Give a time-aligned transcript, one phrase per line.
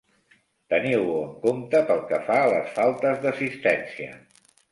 [0.73, 4.11] Teniu-ho en compte pel que fa a les faltes d'assistència.